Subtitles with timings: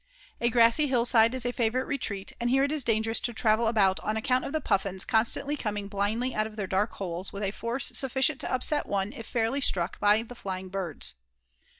[0.39, 3.67] A grassy hill side is a favorite retreat and here it is dangerous to travel
[3.67, 7.43] about on account of the Puffins constantly coming blindly out of their dark holes with
[7.43, 11.13] a force sufficient to upset one if fairly struck by the flying birds.